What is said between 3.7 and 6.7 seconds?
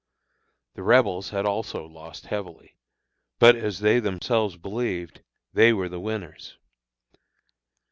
they themselves believed, they were the winners.